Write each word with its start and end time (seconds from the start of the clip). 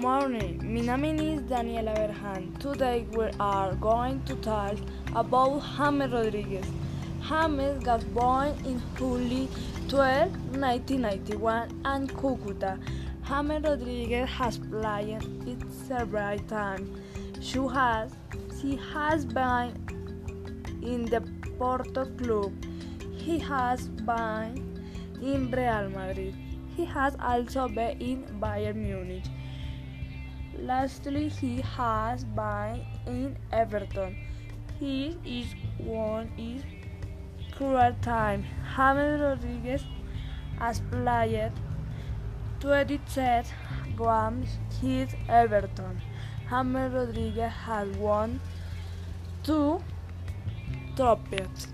morning, 0.00 0.60
my 0.86 0.94
name 0.94 1.18
is 1.18 1.40
Daniela 1.50 1.92
Berhan. 1.98 2.56
Today 2.60 3.04
we 3.14 3.30
are 3.40 3.74
going 3.74 4.22
to 4.26 4.36
talk 4.36 4.76
about 5.16 5.60
James 5.76 6.12
Rodriguez. 6.12 6.66
James 7.28 7.84
was 7.84 8.04
born 8.18 8.50
in 8.64 8.80
July 8.96 9.48
12, 9.88 10.30
1991 10.56 11.70
in 11.84 12.06
Cucuta. 12.06 12.78
James 13.26 13.64
Rodriguez 13.64 14.28
has 14.28 14.58
played 14.58 15.18
it 15.48 15.64
several 15.88 16.38
times. 16.46 16.88
She 17.40 17.58
has, 17.58 18.12
she 18.60 18.76
has 18.92 19.24
been 19.24 19.72
in 20.80 21.06
the 21.06 21.22
Porto 21.58 22.04
Club. 22.04 22.52
He 23.16 23.40
has 23.40 23.88
been 23.88 24.62
in 25.20 25.50
Real 25.50 25.88
Madrid. 25.88 26.36
He 26.76 26.84
has 26.84 27.16
also 27.20 27.66
been 27.66 28.00
in 28.00 28.24
Bayern 28.40 28.76
Munich. 28.76 29.24
Lastly, 30.60 31.28
he 31.28 31.60
has 31.60 32.24
been 32.24 32.84
in 33.06 33.36
Everton. 33.52 34.16
He 34.80 35.16
is 35.24 35.54
one 35.78 36.30
is 36.36 36.62
cruel 37.52 37.94
time. 38.02 38.44
James 38.76 39.20
Rodriguez 39.20 39.84
has 40.58 40.80
played 40.90 41.52
27 42.60 43.44
games 43.96 44.58
with 44.82 45.14
Everton. 45.28 46.00
James 46.50 46.92
Rodriguez 46.92 47.52
has 47.52 47.88
won 47.96 48.40
two 49.44 49.80
trophies. 50.96 51.68